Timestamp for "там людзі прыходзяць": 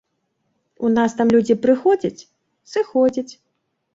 1.19-2.27